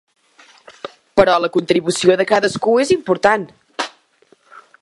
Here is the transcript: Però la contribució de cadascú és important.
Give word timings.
Però 1.19 1.35
la 1.43 1.51
contribució 1.59 2.17
de 2.23 2.27
cadascú 2.33 2.75
és 2.87 2.97
important. 2.99 3.47